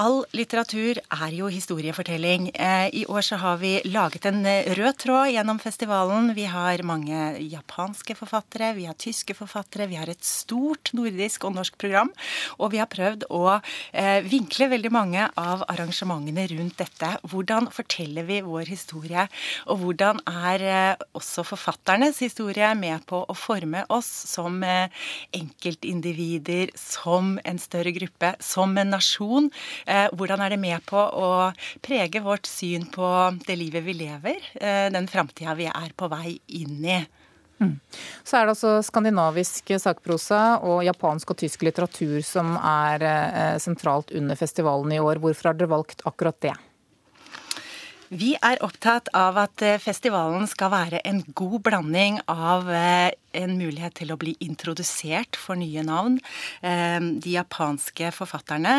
All 0.00 0.22
litteratur 0.32 0.96
er 0.96 1.34
jo 1.36 1.50
historiefortelling. 1.52 2.46
Eh, 2.54 2.86
I 3.02 3.04
år 3.12 3.20
så 3.26 3.36
har 3.36 3.58
vi 3.60 3.82
laget 3.84 4.24
en 4.30 4.46
eh, 4.48 4.70
rød 4.72 4.96
tråd 5.02 5.28
gjennom 5.34 5.58
festivalen. 5.60 6.30
Vi 6.32 6.46
har 6.48 6.80
mange 6.88 7.36
japanske 7.44 8.16
forfattere, 8.16 8.70
vi 8.78 8.86
har 8.88 8.96
tyske 8.96 9.36
forfattere, 9.36 9.84
vi 9.90 9.98
har 10.00 10.08
et 10.08 10.24
stort 10.24 10.94
nordisk 10.96 11.44
og 11.44 11.52
norsk 11.58 11.76
program. 11.76 12.08
Og 12.56 12.72
vi 12.72 12.80
har 12.80 12.88
prøvd 12.88 13.26
å 13.28 13.58
eh, 13.58 14.24
vinkle 14.24 14.70
veldig 14.72 14.92
mange 14.94 15.26
av 15.36 15.66
arrangementene 15.68 16.48
rundt 16.54 16.80
dette. 16.80 17.20
Hvordan 17.28 17.68
forteller 17.74 18.24
vi 18.30 18.40
vår 18.46 18.72
historie, 18.72 19.26
og 19.68 19.84
hvordan 19.84 20.24
er 20.24 20.96
også 21.12 21.44
forfatternes 21.44 22.22
historie 22.24 22.72
med 22.78 23.04
på 23.10 23.20
å 23.20 23.34
forme 23.36 23.84
oss 23.92 24.08
som 24.30 24.62
enkeltindivider, 24.64 26.72
som 26.78 27.36
en 27.44 27.58
større 27.60 27.92
gruppe, 27.92 28.32
som 28.40 28.78
en 28.80 28.94
nasjon. 28.96 29.52
Eh, 29.90 30.08
hvordan 30.14 30.42
er 30.44 30.54
det 30.54 30.60
med 30.62 30.84
på 30.86 30.98
å 30.98 31.30
prege 31.82 32.22
vårt 32.22 32.46
syn 32.46 32.86
på 32.94 33.06
det 33.46 33.56
livet 33.58 33.82
vi 33.86 33.96
lever, 34.04 34.38
eh, 34.54 34.86
den 34.92 35.08
framtida 35.10 35.56
vi 35.58 35.66
er 35.66 35.90
på 35.96 36.08
vei 36.12 36.38
inn 36.60 36.84
i? 36.84 37.00
Mm. 37.60 37.74
Så 38.24 38.38
er 38.38 38.46
det 38.46 38.54
altså 38.54 38.78
skandinavisk 38.86 39.74
sakprosa 39.82 40.60
og 40.64 40.80
japansk 40.86 41.34
og 41.34 41.40
tysk 41.42 41.66
litteratur 41.66 42.22
som 42.24 42.54
er 42.56 43.04
eh, 43.04 43.58
sentralt 43.60 44.14
under 44.16 44.38
festivalen 44.38 44.94
i 44.94 45.02
år. 45.02 45.20
Hvorfor 45.20 45.50
har 45.50 45.58
dere 45.58 45.74
valgt 45.74 46.06
akkurat 46.08 46.38
det? 46.40 46.54
Vi 48.10 48.32
er 48.42 48.62
opptatt 48.66 49.10
av 49.14 49.36
at 49.38 49.62
festivalen 49.78 50.48
skal 50.50 50.72
være 50.72 51.02
en 51.06 51.20
god 51.34 51.60
blanding 51.62 52.16
av 52.26 52.66
en 53.36 53.56
mulighet 53.58 53.96
til 54.00 54.12
å 54.12 54.18
bli 54.20 54.34
introdusert 54.44 55.38
for 55.38 55.58
nye 55.60 55.84
navn. 55.86 56.18
Eh, 56.62 56.98
de 57.00 57.36
japanske 57.36 58.10
forfatterne 58.14 58.76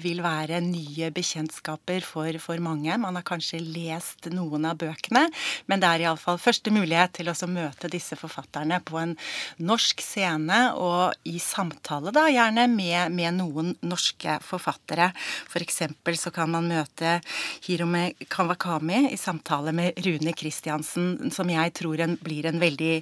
vil 0.00 0.20
være 0.24 0.60
nye 0.64 1.10
bekjentskaper 1.14 2.04
for, 2.06 2.30
for 2.42 2.60
mange. 2.62 2.96
Man 3.00 3.16
har 3.18 3.24
kanskje 3.26 3.60
lest 3.62 4.28
noen 4.32 4.66
av 4.68 4.78
bøkene, 4.80 5.26
men 5.70 5.82
det 5.82 5.90
er 5.90 6.06
iallfall 6.06 6.40
første 6.42 6.72
mulighet 6.74 7.18
til 7.18 7.30
å 7.30 7.36
møte 7.50 7.90
disse 7.92 8.16
forfatterne 8.18 8.80
på 8.84 8.98
en 9.00 9.14
norsk 9.62 10.02
scene 10.04 10.60
og 10.80 11.14
i 11.28 11.38
samtale, 11.42 12.12
da 12.14 12.26
gjerne 12.32 12.66
med, 12.70 13.12
med 13.14 13.38
noen 13.38 13.72
norske 13.84 14.38
forfattere. 14.44 15.10
F.eks. 15.48 15.82
så 16.20 16.32
kan 16.34 16.52
man 16.52 16.68
møte 16.70 17.18
Hirome 17.66 18.12
Kawakami 18.30 19.10
i 19.12 19.18
samtale 19.20 19.74
med 19.76 20.00
Rune 20.04 20.34
Kristiansen, 20.36 21.30
som 21.34 21.50
jeg 21.50 21.74
tror 21.78 22.02
en, 22.04 22.16
blir 22.24 22.48
en 22.50 22.60
veldig, 22.62 22.94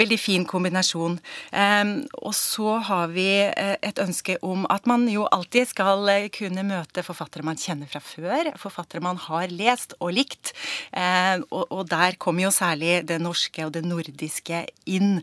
veldig 0.00 0.20
fin 0.20 0.39
kombinasjon. 0.48 1.18
Um, 1.52 1.92
og 2.20 2.34
så 2.36 2.76
har 2.86 3.10
vi 3.14 3.26
uh, 3.48 3.76
et 3.82 4.00
ønske 4.02 4.36
om 4.46 4.66
at 4.72 4.86
man 4.90 5.06
jo 5.10 5.26
alltid 5.32 5.70
skal 5.72 6.04
uh, 6.08 6.28
kunne 6.34 6.64
møte 6.66 7.04
forfattere 7.06 7.46
man 7.46 7.60
kjenner 7.60 7.90
fra 7.90 8.02
før, 8.04 8.52
forfattere 8.60 9.04
man 9.04 9.20
har 9.28 9.52
lest 9.52 9.96
og 10.00 10.14
likt. 10.16 10.52
Og, 11.50 11.82
der 11.90 12.16
kommer 12.20 12.44
jo 12.44 12.50
særlig 12.54 13.00
det 13.08 13.18
norske 13.22 13.64
og 13.66 13.72
det 13.74 13.82
nordiske 13.86 14.62
inn. 14.90 15.20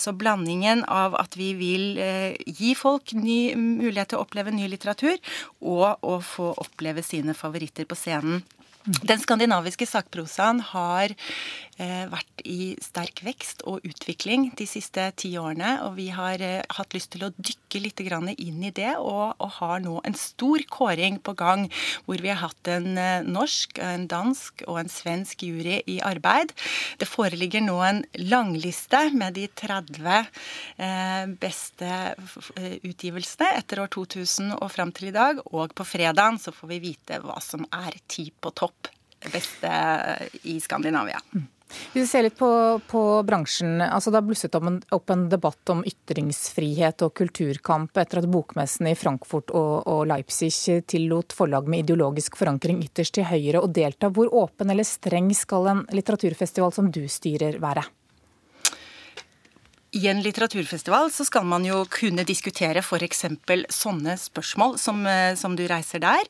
Så 0.00 0.14
blandingen 0.16 0.84
av 0.90 1.16
at 1.18 1.36
vi 1.38 1.52
vil 1.58 2.00
gi 2.46 2.72
folk 2.78 3.14
ny 3.16 3.54
mulighet 3.58 4.12
til 4.12 4.20
å 4.20 4.24
oppleve 4.26 4.54
ny 4.54 4.68
litteratur, 4.70 5.18
og 5.60 6.02
å 6.02 6.18
få 6.24 6.52
oppleve 6.62 7.04
sine 7.06 7.36
favoritter 7.38 7.88
på 7.88 7.98
scenen. 7.98 8.42
Den 8.82 9.20
skandinaviske 9.22 9.86
sakprosaen 9.86 10.58
har 10.72 11.12
eh, 11.12 11.71
vært 11.80 12.42
i 12.44 12.74
sterk 12.82 13.22
vekst 13.24 13.62
og 13.68 13.84
utvikling 13.86 14.50
de 14.58 14.66
siste 14.68 15.04
ti 15.18 15.32
årene. 15.40 15.78
Og 15.86 15.96
vi 15.96 16.08
har 16.14 16.42
eh, 16.44 16.60
hatt 16.76 16.94
lyst 16.96 17.12
til 17.14 17.26
å 17.26 17.32
dykke 17.36 17.82
litt 17.82 18.02
inn 18.02 18.62
i 18.62 18.72
det, 18.74 18.96
og, 18.98 19.34
og, 19.38 19.50
har 19.58 19.80
nå 19.80 20.00
en 20.04 20.14
stor 20.14 20.62
kåring 20.68 21.18
på 21.20 21.32
gang 21.38 21.68
hvor 22.04 22.20
vi 22.20 22.28
har 22.28 22.40
hatt 22.42 22.68
en 22.68 22.98
eh, 22.98 23.24
norsk, 23.24 23.78
en 23.78 24.06
dansk 24.08 24.64
og 24.66 24.80
en 24.82 24.92
svensk 24.92 25.42
jury 25.42 25.80
i 25.86 26.00
arbeid. 26.00 26.52
Det 26.98 27.08
foreligger 27.08 27.64
nå 27.64 27.78
en 27.86 28.02
langliste 28.18 29.04
med 29.16 29.34
de 29.38 29.48
30 29.48 30.26
beste 31.40 31.88
utgivelsene 32.82 33.48
etter 33.58 33.82
år 33.82 33.90
2000 33.92 34.56
og 34.58 34.70
fram 34.72 34.92
til 34.94 35.10
i 35.10 35.14
dag. 35.14 35.40
Og 35.52 35.74
på 35.76 35.86
fredagen 35.86 36.40
så 36.42 36.52
får 36.54 36.72
vi 36.74 36.82
vite 36.90 37.20
hva 37.22 37.38
som 37.44 37.64
er 37.72 37.96
ti 38.10 38.30
på 38.32 38.52
topp 38.56 38.90
beste 39.30 39.72
i 40.42 40.58
Skandinavia. 40.60 41.20
Hvis 41.92 42.02
vi 42.02 42.06
ser 42.08 42.26
litt 42.26 42.38
på, 42.38 42.50
på 42.88 43.02
bransjen. 43.26 43.80
altså 43.84 44.10
Det 44.10 44.20
har 44.20 44.26
blusset 44.26 44.58
opp 44.58 44.68
en, 44.68 44.80
opp 44.94 45.14
en, 45.14 45.24
debatt 45.32 45.72
om 45.72 45.82
ytringsfrihet 45.88 47.04
og 47.06 47.14
kulturkamp 47.18 47.96
etter 48.00 48.22
at 48.22 48.28
bokmessene 48.32 48.92
i 48.92 48.98
Frankfurt 48.98 49.54
og, 49.54 49.72
og, 49.86 50.04
Leipzig 50.10 50.52
tillot 50.88 51.34
forlag 51.36 51.70
med 51.70 51.84
ideologisk 51.84 52.36
forankring 52.40 52.82
ytterst 52.84 53.16
til 53.16 53.28
høyre 53.28 53.62
å 53.62 53.70
delta. 53.70 54.12
Hvor 54.12 54.32
åpen 54.44 54.72
eller 54.72 54.86
streng 54.88 55.32
skal 55.36 55.70
en 55.72 55.84
litteraturfestival 55.94 56.74
som 56.74 56.90
du 56.92 57.04
styrer 57.08 57.60
være? 57.62 57.86
I 59.92 60.06
en 60.08 60.22
litteraturfestival 60.24 61.10
så 61.12 61.24
skal 61.28 61.44
man 61.44 61.66
jo 61.68 61.82
kunne 61.92 62.24
diskutere 62.24 62.80
f.eks. 62.80 63.26
sånne 63.76 64.14
spørsmål 64.16 64.78
som, 64.80 65.02
eh, 65.04 65.34
som, 65.36 65.52
du 65.52 65.66
reiser 65.68 66.00
der. 66.00 66.22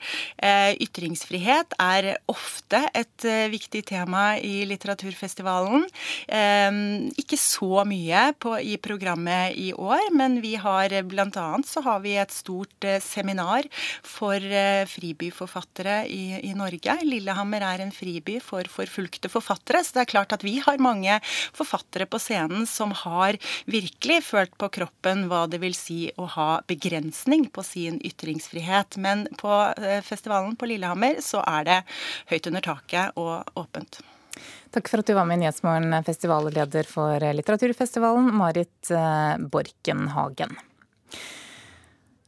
Eh, 0.42 0.72
ytringsfrihet 0.82 1.76
er 1.78 2.08
ofte 2.26 2.80
et 2.90 3.26
eh, 3.28 3.46
viktig 3.52 3.84
tema 3.86 4.34
i 4.42 4.64
litteraturfestivalen. 4.66 5.86
Ikke 7.22 7.38
så 7.38 7.84
mye 7.86 8.24
på, 8.42 8.56
i 8.58 8.74
programmet 8.82 9.54
i 9.54 9.70
år, 9.72 10.10
men 10.10 10.40
vi 10.42 10.56
har 10.58 10.90
bl.a. 11.06 11.46
så 11.66 11.84
har 11.86 12.02
vi 12.02 12.16
et 12.18 12.34
stort 12.34 12.86
seminar 13.04 13.68
for 14.02 14.42
fribyforfattere 14.90 16.00
i, 16.10 16.24
i 16.50 16.52
Norge. 16.58 16.96
Lillehammer 17.06 17.62
er 17.68 17.84
en 17.84 17.94
friby 17.94 18.40
for 18.42 18.66
forfulgte 18.70 19.30
forfattere, 19.30 19.84
så 19.84 19.98
det 19.98 20.04
er 20.04 20.12
klart 20.16 20.34
at 20.34 20.46
vi 20.46 20.58
har 20.64 20.82
mange 20.82 21.20
forfattere 21.54 22.08
på 22.10 22.20
scenen 22.22 22.66
som 22.66 22.94
har 23.04 23.38
virkelig 23.70 24.20
følt 24.26 24.56
på 24.58 24.70
kroppen 24.78 25.26
hva 25.30 25.44
det 25.50 25.60
vil 25.62 25.76
si 25.76 26.06
å 26.16 26.28
ha 26.36 26.48
begrensning 26.68 27.48
på 27.52 27.64
sin 27.66 28.00
ytringsfrihet. 28.04 28.98
Men 29.02 29.26
på 29.40 29.52
eh, 29.76 30.00
festivalen 30.04 30.56
på 30.56 30.70
Lillehammer 30.70 31.20
så 31.24 31.44
er 31.44 31.68
det 31.68 31.78
høyt 32.32 32.50
under 32.50 32.66
taket 32.72 33.20
og 33.20 33.58
åpent. 33.58 34.02
Takk 34.72 34.88
for 34.88 35.02
at 35.02 35.08
du 35.08 35.12
var 35.12 35.26
med 35.28 35.40
i 35.40 35.44
Nyhetsmorgen, 35.44 35.92
festivalleder 36.06 36.88
for 36.88 37.20
litteraturfestivalen, 37.36 38.30
Marit 38.32 38.90
eh, 38.90 39.34
Borkenhagen. 39.52 40.56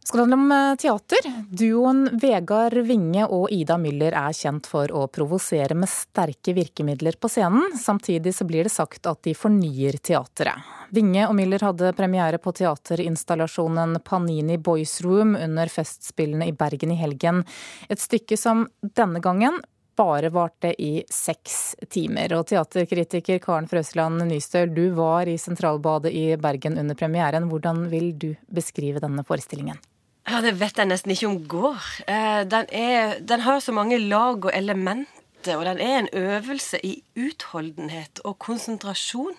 Skal 0.04 0.18
det 0.18 0.22
handle 0.22 0.36
om 0.36 0.52
eh, 0.52 0.76
teater? 0.76 1.28
Duoen 1.48 2.18
Vegard 2.20 2.74
Winge 2.84 3.24
og 3.24 3.46
Ida 3.50 3.78
Müller 3.80 4.12
er 4.12 4.34
kjent 4.36 4.66
for 4.68 4.92
å 4.92 5.06
provosere 5.08 5.72
med 5.78 5.88
sterke 5.88 6.52
virkemidler 6.52 7.16
på 7.16 7.30
scenen. 7.32 7.72
Samtidig 7.80 8.34
så 8.36 8.44
blir 8.44 8.68
det 8.68 8.74
sagt 8.74 9.08
at 9.08 9.22
de 9.24 9.32
fornyer 9.32 9.96
teatret. 10.04 10.60
Winge 10.92 11.24
og 11.24 11.32
Müller 11.38 11.64
hadde 11.64 11.94
premiere 11.96 12.36
på 12.38 12.52
teaterinstallasjonen 12.52 13.96
Panini 14.04 14.58
Boys 14.60 14.98
Room 15.00 15.38
under 15.40 15.72
Festspillene 15.72 16.50
i 16.50 16.52
Bergen 16.52 16.92
i 16.92 17.00
helgen. 17.00 17.40
Et 17.88 18.04
stykke 18.04 18.36
som 18.36 18.66
denne 18.84 19.24
gangen 19.24 19.56
bare 19.96 20.28
varte 20.34 20.74
i 20.82 21.00
seks 21.08 21.76
timer. 21.88 22.36
Og 22.36 22.44
teaterkritiker 22.52 23.40
Karen 23.40 23.70
Frøsland 23.72 24.20
Nystøl, 24.28 24.68
du 24.74 24.90
var 25.00 25.32
i 25.32 25.38
Sentralbadet 25.40 26.12
i 26.12 26.26
Bergen 26.36 26.76
under 26.76 26.98
premieren. 26.98 27.48
Hvordan 27.48 27.86
vil 27.88 28.12
du 28.18 28.30
beskrive 28.52 29.00
denne 29.00 29.24
forestillingen? 29.24 29.80
Ja, 30.24 30.40
Det 30.40 30.54
vet 30.60 30.78
jeg 30.80 30.88
nesten 30.88 31.12
ikke 31.12 31.28
om 31.28 31.42
går. 31.48 31.90
Eh, 32.08 32.44
den, 32.48 32.70
er, 32.72 33.18
den 33.20 33.44
har 33.44 33.60
så 33.60 33.72
mange 33.72 33.98
lag 33.98 34.44
og 34.44 34.52
elementer 34.54 35.12
og 35.52 35.64
den 35.66 35.80
er 35.80 35.98
en 35.98 36.08
øvelse 36.12 36.78
i 36.86 37.02
utholdenhet 37.16 38.20
og 38.24 38.38
konsentrasjon. 38.38 39.34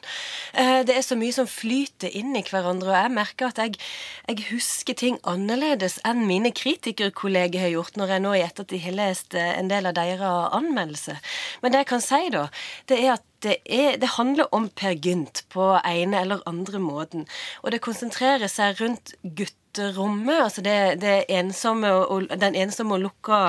Eh, 0.53 0.85
det 0.87 0.97
er 0.97 1.01
så 1.01 1.17
mye 1.17 1.33
som 1.33 1.47
flyter 1.49 2.13
inn 2.13 2.35
i 2.37 2.43
hverandre, 2.45 2.91
og 2.91 2.99
jeg 2.99 3.13
merker 3.15 3.49
at 3.49 3.61
jeg, 3.63 3.79
jeg 4.27 4.45
husker 4.51 4.93
ting 4.93 5.19
annerledes 5.25 5.97
enn 6.05 6.25
mine 6.29 6.51
kritikerkolleger 6.55 7.65
har 7.65 7.73
gjort, 7.73 7.97
når 7.97 8.13
jeg 8.13 8.25
nå 8.25 8.33
i 8.35 8.43
ettertid 8.45 8.83
har 8.85 8.97
lest 8.99 9.33
eh, 9.33 9.53
en 9.57 9.71
del 9.71 9.89
av 9.89 9.97
deres 9.97 10.53
anmeldelser. 10.53 11.21
Men 11.63 11.73
det 11.73 11.85
jeg 11.85 11.91
kan 11.95 12.05
si, 12.05 12.21
da, 12.35 12.47
det 12.91 13.01
er 13.01 13.15
at 13.17 13.25
det, 13.45 13.59
er, 13.65 13.97
det, 14.01 14.15
handler 14.17 14.49
om 14.55 14.69
Per 14.73 14.95
Gynt 14.97 15.43
på 15.53 15.75
ene 15.85 16.23
eller 16.23 16.43
andre 16.49 16.81
måten. 16.81 17.27
Og 17.63 17.73
det 17.73 17.83
konsentrerer 17.85 18.49
seg 18.51 18.81
rundt 18.81 19.13
gutter 19.23 19.93
rommet, 19.97 20.39
altså 20.39 20.63
det, 20.63 20.75
det 21.01 21.25
ensomme 21.35 21.91
og, 21.91 22.29
den 22.39 22.55
ensomme 22.55 22.95
og 22.95 23.03
lukka, 23.03 23.39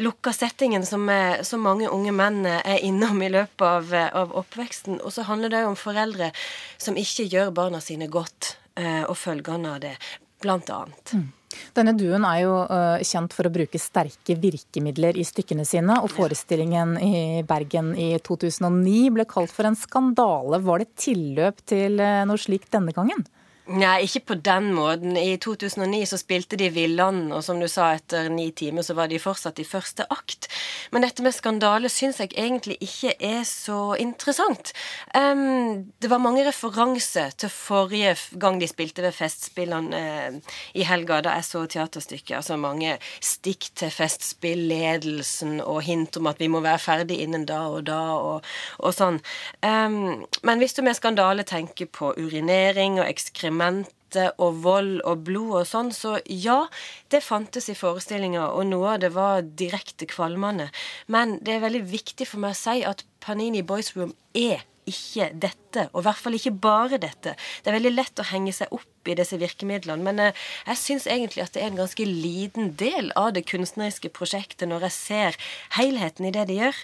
lukka 0.00 0.32
settingen 0.32 0.86
som, 0.88 1.04
er, 1.12 1.44
så 1.44 1.60
mange 1.60 1.90
unge 1.92 2.14
menn 2.16 2.40
er 2.48 2.80
innom 2.82 3.20
i 3.22 3.30
løpet 3.32 3.66
av, 3.68 3.92
av 4.22 4.36
oppveksten. 4.42 5.00
Og 5.02 5.14
så 5.14 5.26
handler 5.28 5.52
det 5.52 5.64
jo 5.64 5.72
om 5.74 5.78
foreldre 5.78 6.32
som 6.80 6.98
ikke 6.98 7.28
gjør 7.28 7.52
barna 7.54 7.82
sine 7.84 8.08
godt, 8.10 8.56
eh, 8.80 9.04
og 9.04 9.16
følgene 9.20 9.76
av 9.76 9.84
det, 9.84 9.96
blant 10.42 10.72
annet. 10.72 11.14
Mm. 11.14 11.28
Denne 11.76 11.94
duoen 11.96 12.26
er 12.28 12.42
jo 12.42 12.54
uh, 12.68 13.00
kjent 13.04 13.34
for 13.36 13.48
å 13.48 13.52
bruke 13.52 13.80
sterke 13.80 14.36
virkemidler 14.40 15.16
i 15.16 15.24
stykkene 15.26 15.64
sine, 15.68 16.00
og 16.02 16.12
forestillingen 16.12 16.96
i 17.00 17.42
Bergen 17.48 17.94
i 17.96 18.10
2009 18.24 19.14
ble 19.16 19.28
kalt 19.28 19.54
for 19.54 19.68
en 19.68 19.78
skandale. 19.78 20.60
Var 20.64 20.84
det 20.84 20.90
tilløp 21.00 21.64
til 21.68 22.00
uh, 22.02 22.24
noe 22.28 22.40
slikt 22.40 22.72
denne 22.74 22.94
gangen? 22.96 23.24
Nei, 23.68 24.06
ikke 24.06 24.30
på 24.30 24.34
den 24.40 24.70
måten. 24.72 25.12
I 25.20 25.34
2009 25.36 26.06
så 26.08 26.16
spilte 26.16 26.56
de 26.56 26.70
Villand, 26.72 27.26
og 27.36 27.42
som 27.44 27.58
du 27.60 27.66
sa, 27.68 27.90
etter 27.98 28.30
ni 28.32 28.46
timer 28.56 28.84
så 28.86 28.94
var 28.96 29.10
de 29.10 29.18
fortsatt 29.20 29.58
i 29.60 29.66
første 29.68 30.06
akt. 30.08 30.48
Men 30.88 31.04
dette 31.04 31.20
med 31.20 31.36
skandale 31.36 31.90
syns 31.92 32.16
jeg 32.22 32.32
egentlig 32.32 32.78
ikke 32.80 33.12
er 33.20 33.42
så 33.44 33.92
interessant. 34.00 34.72
Um, 35.12 35.92
det 36.00 36.08
var 36.08 36.22
mange 36.24 36.46
referanser 36.46 37.34
til 37.36 37.52
forrige 37.52 38.14
gang 38.40 38.56
de 38.56 38.70
spilte 38.70 39.04
ved 39.04 39.12
Festspillene 39.18 40.00
uh, 40.00 40.56
i 40.72 40.88
helga, 40.88 41.20
da 41.26 41.36
jeg 41.36 41.48
så 41.50 41.66
teaterstykket. 41.68 42.38
Altså 42.40 42.56
mange 42.56 42.96
stikk 43.20 43.68
til 43.76 43.92
Festspillledelsen 43.92 45.58
og 45.60 45.82
hint 45.84 46.16
om 46.16 46.30
at 46.32 46.40
vi 46.40 46.48
må 46.48 46.64
være 46.64 46.80
ferdig 46.86 47.20
innen 47.26 47.44
da 47.44 47.60
og 47.68 47.84
da, 47.90 48.00
og, 48.16 48.48
og 48.80 48.96
sånn. 48.96 49.20
Um, 49.60 50.24
men 50.40 50.64
hvis 50.64 50.78
du 50.78 50.80
med 50.88 50.96
skandale 50.96 51.44
tenker 51.44 51.92
på 51.92 52.14
urinering 52.16 52.96
og 53.02 53.04
ekskrement 53.10 53.57
eksperimentet 53.58 54.38
og 54.40 54.62
vold 54.64 55.02
og 55.04 55.24
blod 55.26 55.60
og 55.60 55.66
sånn, 55.68 55.90
så 55.92 56.18
ja, 56.24 56.68
det 57.10 57.22
fantes 57.22 57.68
i 57.68 57.76
forestillinga, 57.76 58.50
og 58.54 58.66
noe 58.70 58.94
av 58.94 59.00
det 59.02 59.12
var 59.12 59.42
direkte 59.42 60.06
kvalmende. 60.06 60.70
Men 61.08 61.38
det 61.42 61.56
er 61.56 61.66
veldig 61.66 61.84
viktig 61.90 62.26
for 62.26 62.40
meg 62.40 62.56
å 62.56 62.58
si 62.58 62.84
at 62.84 63.04
Panini 63.20 63.62
Boys 63.62 63.94
Room 63.96 64.14
er 64.34 64.64
ikke 64.88 65.28
dette, 65.32 65.86
og 65.92 66.02
i 66.02 66.06
hvert 66.06 66.22
fall 66.22 66.36
ikke 66.38 66.54
bare 66.64 67.00
dette. 67.00 67.34
Det 67.62 67.70
er 67.70 67.76
veldig 67.76 67.94
lett 67.94 68.22
å 68.22 68.26
henge 68.30 68.54
seg 68.56 68.72
opp 68.74 69.08
i 69.08 69.16
disse 69.18 69.38
virkemidlene, 69.40 70.04
men 70.04 70.22
eh, 70.22 70.44
jeg 70.66 70.80
syns 70.82 71.08
egentlig 71.10 71.44
at 71.44 71.54
det 71.54 71.62
er 71.62 71.70
en 71.70 71.80
ganske 71.80 72.08
liten 72.08 72.72
del 72.80 73.12
av 73.18 73.32
det 73.36 73.46
kunstneriske 73.48 74.10
prosjektet 74.16 74.68
når 74.68 74.88
jeg 74.88 74.96
ser 74.96 75.40
helheten 75.78 76.28
i 76.28 76.34
det 76.34 76.48
de 76.50 76.60
gjør. 76.60 76.82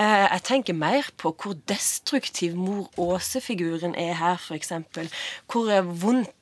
Eh, 0.00 0.24
jeg 0.36 0.46
tenker 0.48 0.78
mer 0.78 1.10
på 1.20 1.34
hvor 1.34 1.58
destruktiv 1.68 2.56
mor 2.58 2.88
Åse-figuren 3.00 3.96
er 3.98 4.16
her, 4.20 4.40
f.eks. 4.40 4.72
Hvor 5.50 5.72
vondt 5.92 6.32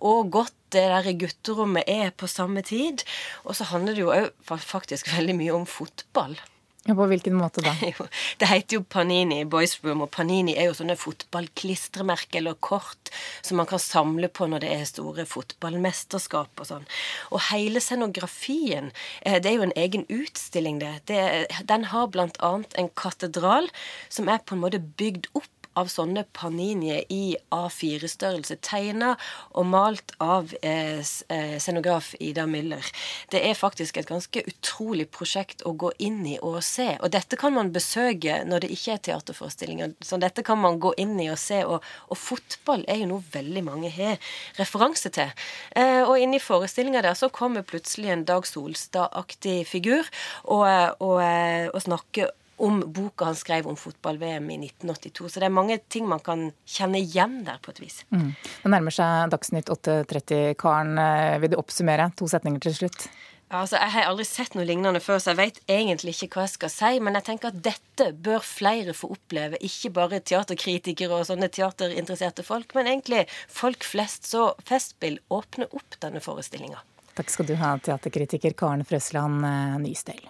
og 0.00 0.30
godt 0.32 0.54
det 0.72 0.86
der 0.90 1.12
gutterommet 1.20 1.84
er 1.86 2.10
på 2.16 2.26
samme 2.26 2.62
tid. 2.62 3.04
Og 3.44 3.56
så 3.56 3.68
handler 3.68 3.94
det 3.94 4.02
jo 4.02 4.58
faktisk 4.64 5.12
veldig 5.12 5.36
mye 5.36 5.54
om 5.54 5.66
fotball. 5.68 6.38
På 6.84 7.06
hvilken 7.08 7.32
måte 7.38 7.62
da? 7.64 7.72
det 8.40 8.48
heter 8.50 8.76
jo 8.76 8.82
Panini 8.84 9.38
Boys 9.48 9.78
Room, 9.80 10.02
og 10.04 10.10
Panini 10.12 10.52
er 10.52 10.68
jo 10.68 10.74
sånne 10.76 10.98
fotballklistremerker 11.00 12.42
eller 12.42 12.58
kort 12.60 13.08
som 13.40 13.56
man 13.56 13.68
kan 13.70 13.80
samle 13.80 14.28
på 14.28 14.50
når 14.52 14.66
det 14.66 14.72
er 14.74 14.84
store 14.90 15.24
fotballmesterskap 15.28 16.60
og 16.60 16.68
sånn. 16.68 16.84
Og 17.32 17.40
hele 17.48 17.80
scenografien, 17.80 18.92
eh, 19.22 19.40
det 19.40 19.48
er 19.48 19.56
jo 19.56 19.66
en 19.70 19.76
egen 19.80 20.04
utstilling, 20.12 20.82
det. 20.84 20.92
det 21.08 21.48
den 21.72 21.88
har 21.88 22.12
blant 22.12 22.36
annet 22.44 22.76
en 22.76 22.92
katedral 22.92 23.72
som 24.12 24.28
er 24.28 24.44
på 24.44 24.58
en 24.58 24.64
måte 24.66 24.84
bygd 25.00 25.32
opp 25.32 25.63
av 25.78 25.90
sånne 25.92 26.24
paninier 26.36 27.04
i 27.12 27.36
A4-størrelse, 27.54 28.58
tegna 28.64 29.14
og 29.54 29.66
malt 29.70 30.14
av 30.22 30.54
eh, 30.62 31.00
eh, 31.00 31.56
scenograf 31.62 32.12
Ida 32.22 32.46
Müller. 32.50 32.84
Det 33.32 33.42
er 33.44 33.58
faktisk 33.58 33.98
et 33.98 34.10
ganske 34.10 34.44
utrolig 34.48 35.08
prosjekt 35.14 35.64
å 35.66 35.74
gå 35.78 35.92
inn 35.98 36.22
i 36.26 36.36
og 36.40 36.60
se. 36.64 36.92
Og 37.00 37.12
dette 37.14 37.38
kan 37.40 37.54
man 37.56 37.72
besøke 37.74 38.40
når 38.46 38.64
det 38.64 38.72
ikke 38.76 38.96
er 38.96 39.02
teaterforestillinger. 39.08 39.96
Så 40.04 40.18
dette 40.22 40.44
kan 40.46 40.60
man 40.62 40.80
gå 40.82 40.94
inn 41.00 41.16
i 41.20 41.30
og 41.32 41.40
se. 41.40 41.62
Og, 41.66 41.84
og 42.08 42.20
fotball 42.20 42.86
er 42.90 43.02
jo 43.02 43.10
noe 43.14 43.34
veldig 43.34 43.64
mange 43.66 43.92
har 43.94 44.20
referanse 44.58 45.10
til. 45.14 45.32
Eh, 45.76 46.02
og 46.04 46.18
inni 46.20 46.42
forestillinga 46.42 47.02
der 47.04 47.18
så 47.18 47.30
kommer 47.34 47.66
plutselig 47.66 48.12
en 48.14 48.24
Dag 48.28 48.46
Solstad-aktig 48.48 49.64
figur 49.68 50.06
og, 50.44 50.64
og, 51.00 51.18
eh, 51.24 51.68
og 51.72 51.82
snakker 51.84 52.32
om 52.56 52.80
boka 52.94 53.30
han 53.30 53.38
skrev 53.38 53.66
om 53.66 53.76
fotball-VM 53.78 54.50
i 54.50 54.58
1982. 54.68 55.28
Så 55.28 55.42
det 55.42 55.48
er 55.48 55.54
mange 55.54 55.78
ting 55.88 56.08
man 56.08 56.22
kan 56.24 56.48
kjenne 56.68 57.00
igjen 57.02 57.42
der, 57.46 57.60
på 57.62 57.74
et 57.74 57.82
vis. 57.82 58.02
Mm. 58.14 58.32
Det 58.62 58.72
nærmer 58.72 58.94
seg 58.94 59.34
Dagsnytt 59.34 59.70
8.30. 59.74 60.54
Karen, 60.60 60.98
eh, 60.98 61.38
vil 61.42 61.54
du 61.54 61.60
oppsummere? 61.60 62.10
To 62.18 62.28
setninger 62.30 62.62
til 62.62 62.76
slutt. 62.82 63.08
Altså, 63.54 63.76
Jeg 63.76 63.92
har 63.92 64.08
aldri 64.08 64.24
sett 64.26 64.54
noe 64.56 64.64
lignende 64.66 65.00
før, 65.04 65.20
så 65.22 65.30
jeg 65.30 65.38
vet 65.38 65.58
egentlig 65.70 66.14
ikke 66.16 66.40
hva 66.40 66.46
jeg 66.46 66.54
skal 66.56 66.72
si. 66.72 66.92
Men 67.04 67.18
jeg 67.18 67.26
tenker 67.28 67.52
at 67.52 67.60
dette 67.62 68.08
bør 68.26 68.42
flere 68.42 68.94
få 68.96 69.12
oppleve. 69.14 69.60
Ikke 69.62 69.92
bare 69.94 70.22
teaterkritikere 70.24 71.20
og 71.20 71.28
sånne 71.28 71.50
teaterinteresserte 71.52 72.46
folk, 72.46 72.74
men 72.74 72.90
egentlig 72.90 73.26
folk 73.46 73.86
flest. 73.86 74.26
Så 74.30 74.52
Festspill 74.66 75.20
åpner 75.30 75.70
opp 75.70 76.00
denne 76.02 76.24
forestillinga. 76.24 76.82
Takk 77.14 77.30
skal 77.30 77.46
du 77.46 77.54
ha, 77.60 77.76
teaterkritiker 77.78 78.56
Karen 78.58 78.82
Frøsland 78.86 79.46
eh, 79.46 79.76
Nysdøl. 79.84 80.24